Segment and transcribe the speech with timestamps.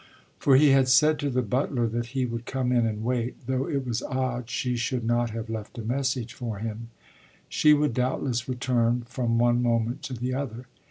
[0.39, 3.69] For he had said to the butler that he would come in and wait though
[3.69, 6.89] it was odd she should not have left a message for him:
[7.47, 10.65] she would doubtless return from one moment to the other.